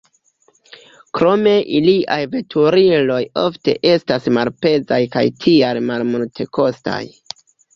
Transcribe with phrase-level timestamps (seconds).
[1.17, 7.01] Krome iliaj veturiloj ofte estas malpezaj kaj tial malmultekostaj.